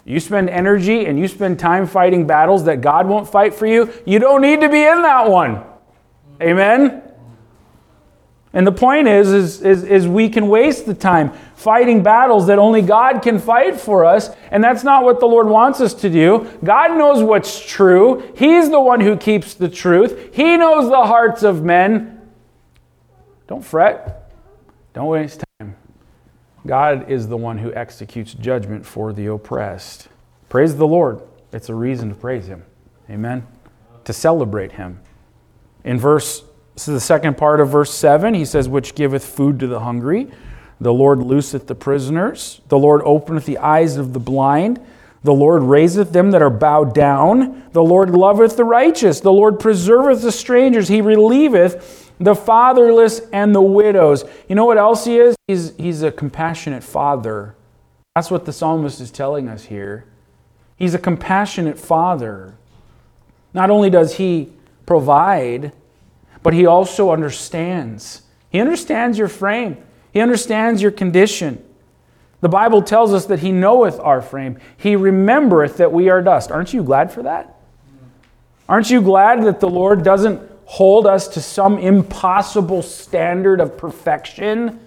You 0.06 0.20
spend 0.20 0.48
energy 0.52 1.08
and 1.08 1.20
you 1.20 1.28
spend 1.28 1.58
time 1.58 1.88
fighting 1.88 2.28
battles 2.28 2.66
that 2.66 2.82
God 2.82 3.08
won't 3.08 3.28
fight 3.28 3.56
for 3.56 3.66
you, 3.66 3.92
you 4.06 4.20
don't 4.20 4.42
need 4.42 4.62
to 4.62 4.70
be 4.70 4.84
in 4.84 5.02
that 5.02 5.28
one. 5.28 5.64
Amen? 6.40 7.02
And 8.56 8.66
the 8.66 8.72
point 8.72 9.10
is, 9.10 9.34
is, 9.34 9.62
is, 9.62 9.84
is, 9.84 10.08
we 10.08 10.30
can 10.30 10.48
waste 10.48 10.86
the 10.86 10.94
time 10.94 11.34
fighting 11.56 12.02
battles 12.04 12.48
that 12.48 12.58
only 12.58 12.82
God 12.82 13.22
can 13.22 13.38
fight 13.38 13.80
for 13.80 14.06
us, 14.06 14.30
and 14.50 14.64
that's 14.64 14.82
not 14.82 15.04
what 15.04 15.20
the 15.20 15.26
Lord 15.26 15.48
wants 15.48 15.82
us 15.82 15.94
to 15.96 16.10
do. 16.10 16.50
God 16.64 16.98
knows 16.98 17.22
what's 17.22 17.64
true. 17.64 18.32
He's 18.38 18.70
the 18.70 18.80
one 18.80 19.02
who 19.02 19.18
keeps 19.18 19.56
the 19.56 19.68
truth. 19.68 20.34
He 20.34 20.56
knows 20.56 20.90
the 20.90 21.04
hearts 21.04 21.44
of 21.44 21.64
men. 21.64 22.32
Don't 23.48 23.64
fret. 23.64 24.32
Don't 24.94 25.08
waste 25.08 25.44
time. 25.60 25.76
God 26.66 27.12
is 27.12 27.28
the 27.28 27.38
one 27.38 27.58
who 27.58 27.74
executes 27.74 28.34
judgment 28.34 28.86
for 28.86 29.12
the 29.12 29.26
oppressed. 29.26 30.08
Praise 30.48 30.78
the 30.78 30.88
Lord. 30.88 31.22
It's 31.52 31.68
a 31.68 31.76
reason 31.76 32.08
to 32.08 32.16
praise 32.16 32.48
Him. 32.48 32.64
Amen. 33.10 33.46
To 34.06 34.14
celebrate 34.14 34.72
Him. 34.72 35.02
In 35.84 36.00
verse 36.00 36.44
this 36.76 36.90
is 36.90 36.94
the 36.94 37.00
second 37.00 37.38
part 37.38 37.62
of 37.62 37.70
verse 37.70 37.94
7. 37.94 38.34
He 38.34 38.44
says, 38.44 38.68
Which 38.68 38.96
giveth 38.96 39.26
food 39.26 39.60
to 39.62 39.68
the 39.68 39.80
hungry. 39.80 40.28
The 40.82 40.94
Lord 40.94 41.20
looseth 41.20 41.68
the 41.68 41.76
prisoners. 41.76 42.60
The 42.68 42.78
Lord 42.78 43.02
openeth 43.06 43.46
the 43.46 43.60
eyes 43.60 43.96
of 43.96 44.12
the 44.12 44.20
blind. 44.20 44.86
The 45.24 45.34
Lord 45.34 45.64
raiseth 45.64 46.12
them 46.12 46.32
that 46.32 46.42
are 46.42 46.50
bowed 46.50 46.94
down. 46.94 47.64
The 47.72 47.84
Lord 47.84 48.10
loveth 48.10 48.58
the 48.58 48.66
righteous. 48.66 49.22
The 49.22 49.32
Lord 49.32 49.58
preserveth 49.58 50.22
the 50.22 50.34
strangers. 50.34 50.90
He 50.90 51.02
relieveth 51.02 52.12
the 52.20 52.36
fatherless 52.36 53.22
and 53.32 53.56
the 53.56 53.62
widows. 53.62 54.26
You 54.50 54.56
know 54.56 54.66
what 54.66 54.78
else 54.78 55.06
he 55.06 55.18
is? 55.18 55.36
He's, 55.48 55.76
he's 55.78 56.04
a 56.04 56.12
compassionate 56.12 56.84
father. 56.84 57.56
That's 58.16 58.30
what 58.30 58.46
the 58.46 58.54
psalmist 58.54 59.00
is 59.00 59.12
telling 59.12 59.48
us 59.48 59.64
here. 59.64 60.06
He's 60.76 60.94
a 60.94 61.00
compassionate 61.00 61.80
father. 61.80 62.56
Not 63.54 63.70
only 63.70 63.90
does 63.90 64.18
he 64.18 64.52
provide, 64.86 65.72
but 66.46 66.54
He 66.54 66.68
also 66.68 67.10
understands. 67.10 68.22
He 68.52 68.60
understands 68.60 69.18
your 69.18 69.28
frame, 69.28 69.78
He 70.14 70.22
understands 70.22 70.80
your 70.80 70.92
condition. 70.92 71.66
The 72.42 72.50
Bible 72.50 72.84
tells 72.84 73.16
us 73.16 73.26
that 73.26 73.40
He 73.40 73.52
knoweth 73.52 74.00
our 74.00 74.22
frame, 74.22 74.60
He 74.78 74.96
remembereth 74.96 75.78
that 75.78 75.92
we 75.92 76.08
are 76.10 76.22
dust. 76.22 76.52
Aren't 76.52 76.72
you 76.72 76.84
glad 76.84 77.12
for 77.12 77.24
that? 77.24 77.56
Aren't 78.70 78.92
you 78.92 79.02
glad 79.02 79.44
that 79.46 79.60
the 79.60 79.68
Lord 79.68 80.04
doesn't 80.04 80.40
hold 80.66 81.08
us 81.08 81.28
to 81.30 81.42
some 81.42 81.80
impossible 81.80 82.84
standard 82.84 83.60
of 83.60 83.76
perfection? 83.76 84.80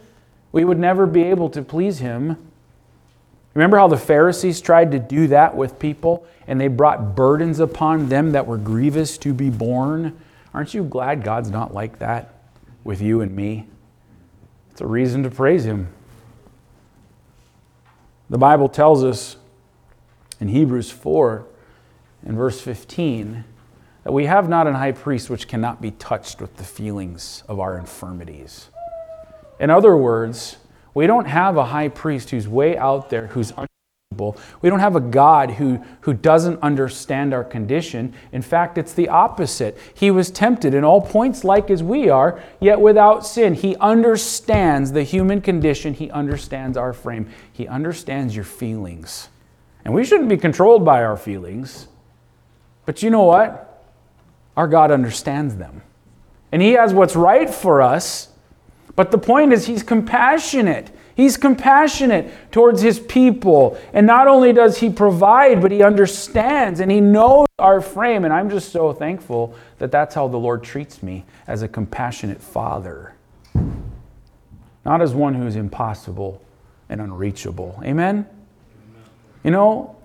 We 0.53 0.65
would 0.65 0.79
never 0.79 1.07
be 1.07 1.25
able 1.25 1.51
to 1.51 1.63
please 1.63 1.99
Him. 1.99 2.37
Remember 3.55 3.79
how 3.79 3.89
the 3.89 3.97
Pharisees 3.97 4.61
tried 4.61 4.93
to 4.93 5.01
do 5.01 5.27
that 5.27 5.57
with 5.57 5.81
people 5.81 6.25
and 6.47 6.61
they 6.61 6.69
brought 6.69 7.17
burdens 7.17 7.59
upon 7.59 8.11
them 8.11 8.31
that 8.31 8.47
were 8.47 8.59
grievous 8.59 9.19
to 9.19 9.35
be 9.35 9.51
borne? 9.51 10.17
Aren't 10.55 10.75
you 10.75 10.85
glad 10.85 11.23
God's 11.23 11.51
not 11.51 11.75
like 11.75 11.99
that 11.99 12.35
with 12.85 13.01
you 13.01 13.21
and 13.21 13.35
me? 13.35 13.67
It's 14.71 14.81
a 14.81 14.87
reason 14.87 15.23
to 15.25 15.31
praise 15.31 15.65
Him. 15.65 15.89
The 18.31 18.39
Bible 18.39 18.69
tells 18.69 19.05
us 19.05 19.37
in 20.41 20.49
Hebrews 20.49 20.91
4 20.91 21.47
in 22.27 22.37
verse 22.37 22.61
15 22.61 23.45
that 24.05 24.13
we 24.13 24.27
have 24.27 24.49
not 24.49 24.67
an 24.67 24.75
high 24.75 24.93
priest 24.93 25.31
which 25.31 25.49
cannot 25.49 25.83
be 25.83 25.91
touched 25.93 26.41
with 26.41 26.57
the 26.57 26.65
feelings 26.65 27.43
of 27.49 27.59
our 27.61 27.79
infirmities. 27.79 28.69
In 29.59 29.71
other 29.71 29.97
words, 29.97 30.57
we 30.95 31.07
don't 31.07 31.27
have 31.27 31.57
a 31.57 31.67
high 31.67 31.89
priest 31.89 32.31
who's 32.31 32.49
way 32.49 32.77
out 32.77 33.11
there, 33.11 33.29
who's 33.29 33.53
we 34.63 34.69
don't 34.69 34.81
have 34.81 34.97
a 34.97 35.01
God 35.01 35.53
who, 35.53 35.85
who 36.01 36.13
doesn't 36.13 36.61
understand 36.63 37.33
our 37.33 37.45
condition. 37.45 38.15
In 38.33 38.43
fact, 38.43 38.79
it's 38.79 38.93
the 38.93 39.09
opposite. 39.09 39.79
He 39.95 40.11
was 40.11 40.31
tempted 40.31 40.75
in 40.75 40.83
all 40.83 41.01
points 41.01 41.45
like 41.45 41.71
as 41.71 41.83
we 41.83 42.09
are, 42.09 42.43
yet 42.61 42.81
without 42.81 43.27
sin. 43.27 43.55
He 43.55 43.77
understands 43.77 44.93
the 44.93 45.05
human 45.05 45.41
condition, 45.41 45.95
He 45.95 46.11
understands 46.11 46.77
our 46.77 46.93
frame, 46.93 47.31
He 47.53 47.69
understands 47.69 48.35
your 48.35 48.45
feelings. 48.45 49.29
And 49.85 49.95
we 49.95 50.05
shouldn't 50.05 50.29
be 50.29 50.37
controlled 50.37 50.85
by 50.85 51.05
our 51.05 51.17
feelings. 51.17 51.87
But 52.87 53.03
you 53.03 53.11
know 53.11 53.25
what? 53.25 53.85
Our 54.57 54.67
God 54.67 54.91
understands 54.91 55.57
them. 55.57 55.83
And 56.51 56.61
He 56.61 56.73
has 56.73 56.93
what's 56.93 57.15
right 57.15 57.49
for 57.49 57.83
us. 57.83 58.29
But 58.97 59.13
the 59.13 59.19
point 59.19 59.53
is, 59.53 59.67
He's 59.67 59.83
compassionate. 59.83 60.91
He's 61.19 61.37
compassionate 61.37 62.33
towards 62.53 62.81
his 62.81 63.01
people. 63.01 63.77
And 63.93 64.07
not 64.07 64.29
only 64.29 64.53
does 64.53 64.79
he 64.79 64.89
provide, 64.89 65.61
but 65.61 65.73
he 65.73 65.83
understands 65.83 66.79
and 66.79 66.93
he 66.93 67.01
knows 67.01 67.49
our 67.59 67.81
frame. 67.81 68.25
And 68.25 68.33
I'm 68.33 68.49
just 68.49 68.71
so 68.71 68.93
thankful 68.93 69.53
that 69.79 69.91
that's 69.91 70.15
how 70.15 70.29
the 70.29 70.37
Lord 70.37 70.63
treats 70.63 71.03
me 71.03 71.25
as 71.49 71.63
a 71.63 71.67
compassionate 71.67 72.41
father, 72.41 73.17
not 74.85 75.03
as 75.03 75.13
one 75.13 75.35
who's 75.35 75.57
impossible 75.57 76.41
and 76.89 77.01
unreachable. 77.01 77.83
Amen? 77.83 78.25
You 79.43 79.51
know, 79.51 79.97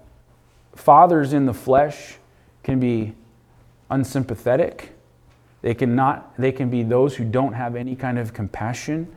fathers 0.76 1.32
in 1.32 1.46
the 1.46 1.54
flesh 1.54 2.16
can 2.64 2.80
be 2.80 3.14
unsympathetic. 3.92 4.94
They 5.62 5.76
can, 5.76 5.96
not, 5.96 6.36
they 6.40 6.52
can 6.52 6.72
be 6.72 6.82
those 6.82 7.16
who 7.16 7.24
don't 7.24 7.54
have 7.54 7.76
any 7.76 7.96
kind 7.96 8.18
of 8.18 8.34
compassion. 8.34 9.16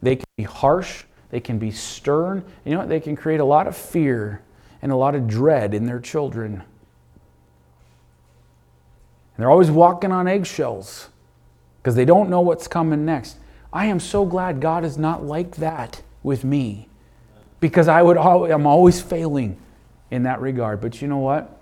They 0.00 0.16
can 0.16 0.24
be 0.38 0.44
harsh. 0.44 1.04
They 1.30 1.40
can 1.40 1.58
be 1.58 1.70
stern. 1.70 2.44
You 2.64 2.72
know, 2.72 2.78
what? 2.78 2.88
they 2.88 3.00
can 3.00 3.16
create 3.16 3.40
a 3.40 3.44
lot 3.44 3.66
of 3.66 3.76
fear 3.76 4.42
and 4.82 4.90
a 4.90 4.96
lot 4.96 5.14
of 5.14 5.28
dread 5.28 5.74
in 5.74 5.86
their 5.86 6.00
children. 6.00 6.54
And 6.54 6.64
they're 9.36 9.50
always 9.50 9.70
walking 9.70 10.12
on 10.12 10.26
eggshells 10.26 11.08
because 11.80 11.94
they 11.94 12.04
don't 12.04 12.28
know 12.28 12.40
what's 12.40 12.68
coming 12.68 13.04
next. 13.04 13.36
I 13.72 13.86
am 13.86 14.00
so 14.00 14.24
glad 14.24 14.60
God 14.60 14.84
is 14.84 14.98
not 14.98 15.24
like 15.24 15.56
that 15.56 16.02
with 16.22 16.44
me 16.44 16.88
because 17.60 17.88
I 17.88 18.02
would 18.02 18.16
always, 18.16 18.52
I'm 18.52 18.66
always 18.66 19.00
failing 19.00 19.56
in 20.10 20.24
that 20.24 20.40
regard. 20.40 20.80
But 20.80 21.00
you 21.00 21.08
know 21.08 21.18
what? 21.18 21.56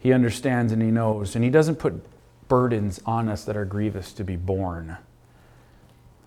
He 0.00 0.12
understands 0.12 0.72
and 0.72 0.82
he 0.82 0.90
knows 0.90 1.34
and 1.36 1.44
he 1.44 1.50
doesn't 1.50 1.76
put 1.76 2.04
burdens 2.48 3.00
on 3.06 3.28
us 3.28 3.44
that 3.44 3.56
are 3.56 3.64
grievous 3.64 4.12
to 4.14 4.24
be 4.24 4.36
borne. 4.36 4.96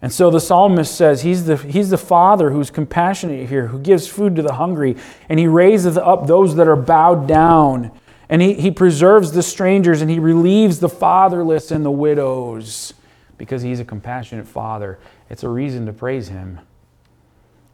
And 0.02 0.12
so 0.12 0.32
the 0.32 0.40
psalmist 0.40 0.96
says 0.96 1.22
he's 1.22 1.46
the, 1.46 1.58
he's 1.58 1.92
the 1.92 1.98
father 1.98 2.50
who's 2.50 2.72
compassionate 2.72 3.48
here, 3.50 3.68
who 3.68 3.80
gives 3.80 4.08
food 4.08 4.36
to 4.36 4.42
the 4.42 4.54
hungry, 4.54 4.98
and 5.30 5.40
he 5.40 5.48
raises 5.48 5.96
up 5.96 6.26
those 6.26 6.56
that 6.56 6.68
are 6.68 6.76
bowed 6.76 7.28
down. 7.28 7.92
And 8.28 8.42
he, 8.42 8.54
he 8.54 8.72
preserves 8.72 9.34
the 9.34 9.44
strangers 9.44 10.02
and 10.02 10.10
he 10.10 10.18
relieves 10.18 10.80
the 10.80 10.90
fatherless 10.90 11.70
and 11.70 11.86
the 11.86 11.92
widows 11.92 12.94
because 13.38 13.62
he's 13.62 13.80
a 13.80 13.86
compassionate 13.86 14.48
father. 14.48 15.00
It's 15.30 15.44
a 15.44 15.50
reason 15.50 15.86
to 15.86 15.94
praise 15.94 16.30
him. 16.30 16.60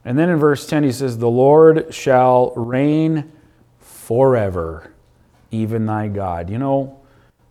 And 0.03 0.17
then 0.17 0.29
in 0.29 0.38
verse 0.38 0.65
10, 0.65 0.84
he 0.84 0.91
says, 0.91 1.17
The 1.17 1.29
Lord 1.29 1.93
shall 1.93 2.53
reign 2.55 3.31
forever, 3.79 4.91
even 5.51 5.86
thy 5.86 6.07
God. 6.07 6.50
You 6.50 6.57
know, 6.57 7.00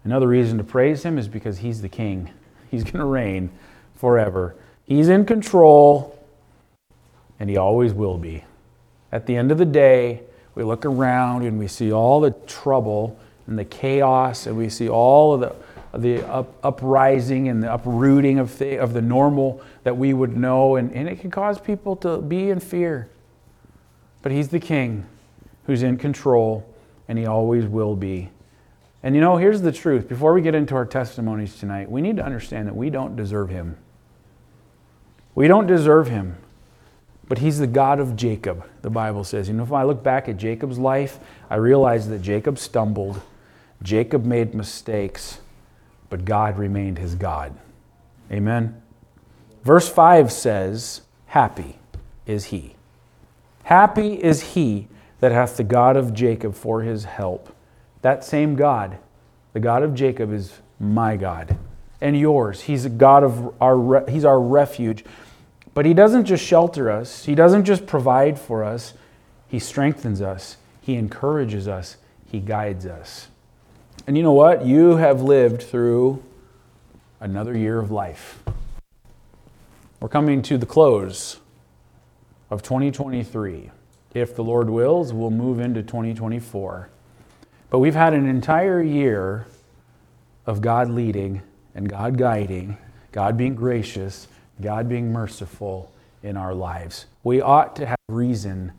another 0.05 0.27
reason 0.27 0.59
to 0.59 0.65
praise 0.65 1.03
him 1.03 1.19
is 1.19 1.29
because 1.29 1.59
he's 1.59 1.83
the 1.83 1.89
king, 1.89 2.31
he's 2.71 2.83
going 2.83 2.99
to 2.99 3.05
reign 3.05 3.51
forever. 3.95 4.57
He's 4.87 5.09
in 5.09 5.27
control, 5.27 6.19
and 7.41 7.51
He 7.51 7.57
always 7.57 7.93
will 7.93 8.19
be. 8.19 8.45
At 9.13 9.27
the 9.27 9.37
end 9.37 9.51
of 9.51 9.59
the 9.59 9.65
day, 9.65 10.23
we 10.55 10.63
look 10.65 10.85
around 10.85 11.45
and 11.45 11.59
we 11.59 11.69
see 11.69 11.93
all 11.93 12.21
the 12.21 12.31
trouble 12.31 13.19
and 13.47 13.59
the 13.59 13.65
chaos, 13.65 14.47
and 14.47 14.57
we 14.57 14.69
see 14.69 14.89
all 14.89 15.35
of 15.35 15.41
the, 15.41 15.99
the 15.99 16.27
up, 16.29 16.53
uprising 16.65 17.49
and 17.49 17.63
the 17.63 17.73
uprooting 17.73 18.39
of 18.39 18.59
the, 18.59 18.77
of 18.79 18.93
the 18.93 19.03
normal 19.03 19.61
that 19.85 19.97
we 19.97 20.13
would 20.13 20.37
know, 20.37 20.77
and, 20.77 20.93
and 20.93 21.09
it 21.09 21.21
can 21.21 21.31
cause 21.31 21.61
people 21.61 21.95
to 21.97 22.19
be 22.19 22.51
in 22.51 22.61
fear. 22.61 23.09
But 24.23 24.33
He's 24.33 24.49
the 24.49 24.61
King 24.61 25.07
who's 25.67 25.83
in 25.83 25.97
control, 25.97 26.69
and 27.09 27.19
He 27.19 27.27
always 27.27 27.67
will 27.67 27.97
be. 27.97 28.31
And 29.03 29.15
you 29.15 29.21
know, 29.21 29.37
here's 29.37 29.63
the 29.63 29.73
truth. 29.73 30.09
Before 30.09 30.33
we 30.33 30.43
get 30.43 30.55
into 30.55 30.75
our 30.75 30.87
testimonies 30.87 31.57
tonight, 31.57 31.91
we 31.91 32.01
need 32.01 32.17
to 32.17 32.25
understand 32.25 32.67
that 32.67 32.75
we 32.75 32.91
don't 32.91 33.15
deserve 33.15 33.51
Him. 33.51 33.77
We 35.37 35.49
don't 35.49 35.67
deserve 35.67 36.09
him, 36.09 36.39
but 37.29 37.39
he's 37.39 37.59
the 37.59 37.67
God 37.67 38.01
of 38.01 38.17
Jacob, 38.17 38.67
the 38.81 38.89
Bible 38.89 39.23
says. 39.23 39.49
You 39.49 39.55
know, 39.55 39.65
if 39.65 39.71
I 39.71 39.83
look 39.83 40.03
back 40.03 40.31
at 40.31 40.39
Jacob's 40.39 40.79
life, 40.79 41.21
I 41.51 41.57
realize 41.57 42.09
that 42.09 42.23
Jacob 42.23 42.59
stumbled, 42.59 43.21
Jacob 43.83 44.25
made 44.25 44.55
mistakes, 44.55 45.41
but 46.09 46.25
God 46.25 46.57
remained 46.57 46.97
his 46.97 47.15
God. 47.15 47.55
Amen. 48.33 48.81
Verse 49.63 49.91
5 49.91 50.33
says, 50.33 51.03
Happy 51.27 51.79
is 52.25 52.47
he. 52.47 52.75
Happy 53.65 54.15
is 54.15 54.55
he 54.55 54.89
that 55.21 55.33
hath 55.33 55.59
the 55.59 55.65
God 55.65 55.99
of 55.99 56.15
Jacob 56.15 56.55
for 56.55 56.81
his 56.81 57.05
help. 57.05 57.55
That 58.01 58.25
same 58.25 58.57
God, 58.57 58.97
the 59.53 59.61
God 59.61 59.83
of 59.83 59.95
Jacob, 59.95 60.33
is 60.33 60.61
my 60.81 61.17
God 61.17 61.59
and 62.01 62.19
yours. 62.19 62.63
He's 62.63 62.85
a 62.85 62.91
God 62.91 63.25
of 63.25 63.55
our, 63.61 64.09
he's 64.09 64.25
our 64.25 64.41
refuge. 64.41 65.05
But 65.77 65.85
He 65.85 65.93
doesn't 65.93 66.25
just 66.25 66.43
shelter 66.43 66.91
us, 66.91 67.27
He 67.27 67.35
doesn't 67.35 67.67
just 67.67 67.87
provide 67.87 68.39
for 68.39 68.65
us, 68.65 68.95
He 69.47 69.59
strengthens 69.59 70.23
us, 70.23 70.57
He 70.81 70.95
encourages 70.95 71.69
us, 71.69 71.99
He 72.33 72.41
guides 72.41 72.87
us. 72.87 73.29
And 74.07 74.17
you 74.17 74.23
know 74.23 74.33
what? 74.33 74.65
You 74.65 74.97
have 74.97 75.21
lived 75.21 75.61
through 75.61 76.25
another 77.21 77.55
year 77.55 77.79
of 77.79 77.91
life. 77.91 78.43
We're 80.01 80.09
coming 80.09 80.41
to 80.45 80.57
the 80.57 80.65
close 80.65 81.41
of 82.49 82.63
2023. 82.63 83.71
If 84.15 84.35
the 84.35 84.45
Lord 84.45 84.71
wills, 84.71 85.13
we'll 85.13 85.31
move 85.31 85.61
into 85.61 85.83
2024. 85.83 86.89
But 87.69 87.81
we've 87.81 87.95
had 87.95 88.15
an 88.15 88.27
entire 88.27 88.83
year 88.83 89.47
of 90.47 90.63
God 90.63 90.89
leading 90.89 91.43
and 91.75 91.87
God 91.87 92.17
guiding, 92.17 92.79
God 93.13 93.37
being 93.37 93.55
gracious, 93.55 94.27
God 94.61 94.89
being 94.89 95.13
merciful 95.13 95.93
in 96.23 96.37
our 96.37 96.55
lives. 96.55 97.07
We 97.25 97.41
ought 97.41 97.77
to 97.77 97.87
have 97.87 97.99
reason 98.09 98.73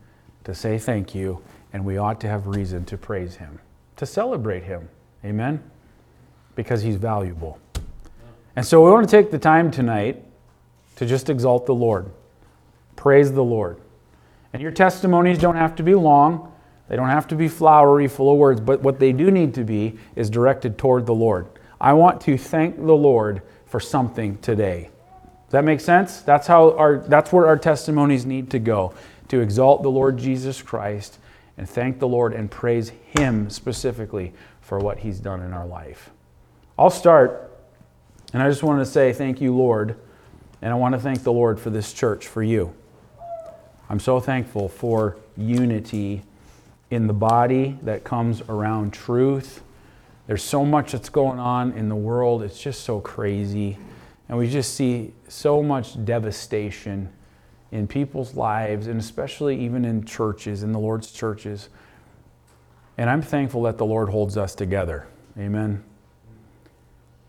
to 0.43 0.55
say 0.55 0.77
thank 0.77 1.13
you, 1.13 1.41
and 1.73 1.85
we 1.85 1.97
ought 1.97 2.19
to 2.21 2.27
have 2.27 2.47
reason 2.47 2.85
to 2.85 2.97
praise 2.97 3.35
Him, 3.35 3.59
to 3.97 4.05
celebrate 4.05 4.63
Him. 4.63 4.89
Amen? 5.23 5.61
Because 6.55 6.81
He's 6.81 6.95
valuable. 6.95 7.59
And 8.55 8.65
so 8.65 8.83
we 8.83 8.91
want 8.91 9.07
to 9.07 9.11
take 9.15 9.29
the 9.29 9.37
time 9.37 9.69
tonight 9.69 10.23
to 10.95 11.05
just 11.05 11.29
exalt 11.29 11.65
the 11.65 11.75
Lord, 11.75 12.09
praise 12.95 13.31
the 13.31 13.43
Lord. 13.43 13.79
And 14.53 14.61
your 14.61 14.71
testimonies 14.71 15.37
don't 15.37 15.57
have 15.57 15.75
to 15.75 15.83
be 15.83 15.93
long, 15.93 16.51
they 16.87 16.95
don't 16.95 17.09
have 17.09 17.27
to 17.27 17.35
be 17.35 17.47
flowery, 17.47 18.07
full 18.07 18.31
of 18.31 18.37
words, 18.37 18.61
but 18.61 18.81
what 18.81 18.99
they 18.99 19.11
do 19.11 19.29
need 19.29 19.53
to 19.55 19.63
be 19.63 19.99
is 20.15 20.29
directed 20.29 20.77
toward 20.77 21.05
the 21.05 21.13
Lord. 21.13 21.47
I 21.79 21.93
want 21.93 22.21
to 22.21 22.37
thank 22.37 22.77
the 22.77 22.95
Lord 22.95 23.41
for 23.65 23.79
something 23.79 24.37
today. 24.37 24.89
Does 25.47 25.51
that 25.51 25.63
make 25.63 25.79
sense? 25.79 26.21
That's 26.21 26.47
how 26.47 26.75
our 26.77 26.97
that's 26.97 27.31
where 27.31 27.47
our 27.47 27.57
testimonies 27.57 28.25
need 28.25 28.51
to 28.51 28.59
go. 28.59 28.93
To 29.29 29.39
exalt 29.39 29.83
the 29.83 29.91
Lord 29.91 30.17
Jesus 30.17 30.61
Christ 30.61 31.19
and 31.57 31.69
thank 31.69 31.99
the 31.99 32.07
Lord 32.07 32.33
and 32.33 32.49
praise 32.51 32.91
him 33.17 33.49
specifically 33.49 34.33
for 34.61 34.79
what 34.79 34.99
he's 34.99 35.19
done 35.19 35.41
in 35.41 35.53
our 35.53 35.65
life. 35.65 36.11
I'll 36.77 36.89
start 36.89 37.47
and 38.33 38.43
I 38.43 38.49
just 38.49 38.63
want 38.63 38.79
to 38.79 38.85
say 38.85 39.13
thank 39.13 39.39
you, 39.39 39.55
Lord. 39.55 39.97
And 40.61 40.71
I 40.71 40.75
want 40.75 40.93
to 40.95 40.99
thank 40.99 41.23
the 41.23 41.31
Lord 41.31 41.59
for 41.59 41.69
this 41.69 41.93
church, 41.93 42.27
for 42.27 42.43
you. 42.43 42.73
I'm 43.89 43.99
so 43.99 44.19
thankful 44.19 44.67
for 44.67 45.17
unity 45.37 46.23
in 46.89 47.07
the 47.07 47.13
body 47.13 47.77
that 47.83 48.03
comes 48.03 48.41
around 48.41 48.91
truth. 48.91 49.61
There's 50.25 50.43
so 50.43 50.65
much 50.65 50.91
that's 50.91 51.09
going 51.09 51.39
on 51.39 51.71
in 51.73 51.87
the 51.89 51.95
world, 51.95 52.43
it's 52.43 52.59
just 52.59 52.83
so 52.83 52.99
crazy. 52.99 53.77
And 54.29 54.37
we 54.37 54.49
just 54.49 54.75
see 54.75 55.13
so 55.27 55.63
much 55.63 56.03
devastation 56.03 57.09
in 57.71 57.87
people's 57.87 58.35
lives, 58.35 58.87
and 58.87 58.99
especially 58.99 59.59
even 59.59 59.85
in 59.85 60.03
churches, 60.05 60.63
in 60.63 60.71
the 60.71 60.79
Lord's 60.79 61.11
churches. 61.11 61.69
And 62.97 63.09
I'm 63.09 63.21
thankful 63.21 63.63
that 63.63 63.77
the 63.77 63.85
Lord 63.85 64.09
holds 64.09 64.37
us 64.37 64.55
together. 64.55 65.07
Amen. 65.37 65.83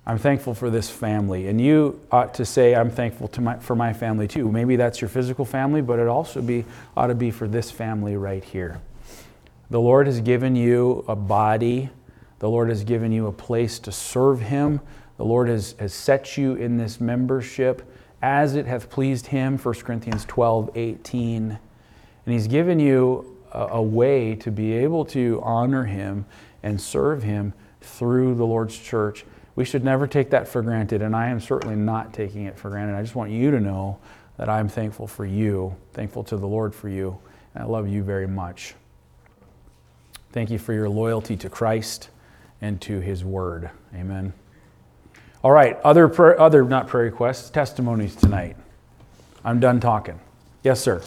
I'm 0.07 0.17
thankful 0.17 0.55
for 0.55 0.71
this 0.71 0.89
family. 0.89 1.49
And 1.49 1.61
you 1.61 2.01
ought 2.11 2.33
to 2.35 2.47
say, 2.47 2.75
I'm 2.75 2.91
thankful 2.91 3.31
my, 3.43 3.59
for 3.59 3.77
my 3.77 3.93
family 3.93 4.27
too. 4.27 4.51
Maybe 4.51 4.77
that's 4.77 5.03
your 5.03 5.11
physical 5.11 5.45
family, 5.45 5.83
but 5.83 5.99
it 5.99 6.09
also 6.09 6.41
be, 6.41 6.65
ought 6.97 7.09
to 7.09 7.15
be 7.15 7.31
for 7.31 7.47
this 7.47 7.71
family 7.71 8.17
right 8.17 8.43
here. 8.43 8.81
The 9.69 9.81
Lord 9.81 10.07
has 10.07 10.23
given 10.23 10.57
you 10.57 11.05
a 11.07 11.15
body, 11.15 11.91
the 12.39 12.49
Lord 12.49 12.71
has 12.71 12.85
given 12.85 13.13
you 13.13 13.27
a 13.27 13.33
place 13.33 13.79
to 13.81 13.93
serve 13.93 14.41
Him. 14.41 14.81
The 15.19 15.25
Lord 15.25 15.49
has, 15.49 15.75
has 15.79 15.93
set 15.93 16.37
you 16.37 16.55
in 16.55 16.79
this 16.79 17.01
membership 17.01 17.83
as 18.23 18.57
it 18.57 18.67
hath 18.67 18.89
pleased 18.89 19.27
Him, 19.27 19.59
1 19.59 19.75
Corinthians 19.77 20.25
12, 20.25 20.71
18. 20.75 21.59
And 22.27 22.33
He's 22.33 22.47
given 22.47 22.81
you 22.81 23.37
a, 23.53 23.67
a 23.73 23.83
way 23.83 24.35
to 24.37 24.51
be 24.51 24.73
able 24.73 25.05
to 25.07 25.41
honor 25.45 25.85
Him 25.85 26.25
and 26.63 26.81
serve 26.81 27.23
Him 27.23 27.53
through 27.81 28.35
the 28.35 28.47
Lord's 28.47 28.79
church 28.79 29.25
we 29.59 29.65
should 29.65 29.83
never 29.83 30.07
take 30.07 30.31
that 30.31 30.47
for 30.47 30.63
granted, 30.63 31.03
and 31.03 31.17
I 31.17 31.31
am 31.31 31.41
certainly 31.41 31.75
not 31.75 32.15
taking 32.15 32.45
it 32.45 32.57
for 32.57 32.71
granted. 32.71 32.95
I 32.95 33.03
just 33.03 33.17
want 33.17 33.33
you 33.33 33.51
to 33.51 33.59
know 33.59 33.99
that 34.37 34.49
I'm 34.49 34.69
thankful 34.69 35.09
for 35.09 35.27
you, 35.27 35.75
thankful 35.95 36.23
to 36.23 36.37
the 36.37 36.47
Lord 36.47 36.73
for 36.73 36.89
you, 36.89 37.19
and 37.57 37.65
I 37.65 37.67
love 37.67 37.89
you 37.89 38.05
very 38.05 38.29
much. 38.29 38.77
Thank 40.31 40.51
you 40.51 40.61
for 40.61 40.73
your 40.73 40.89
loyalty 40.89 41.37
to 41.39 41.51
Christ 41.51 42.11
and 42.61 42.81
to 42.83 43.01
His 43.01 43.25
Word. 43.25 43.69
Amen. 43.93 44.33
All 45.43 45.53
right, 45.53 45.79
other, 45.85 46.09
prayer, 46.09 46.41
other 46.41 46.65
not 46.65 46.89
prayer 46.89 47.05
requests, 47.05 47.49
testimonies 47.51 48.17
tonight. 48.17 48.57
I'm 49.45 49.61
done 49.61 49.79
talking. 49.79 50.19
Yes, 50.65 50.81
sir. 50.81 50.97